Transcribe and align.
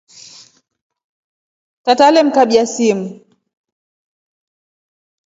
Tata 1.83 2.03
alemkabya 2.07 2.63
simu. 2.73 3.05